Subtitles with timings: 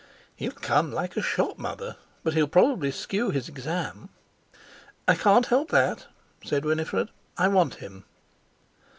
[0.35, 1.95] "He'll come like a shot, Mother.
[2.23, 4.09] But he'll probably skew his Exam."
[5.07, 6.07] "I can't help that,"
[6.43, 7.09] said Winifred.
[7.37, 8.05] "I want him."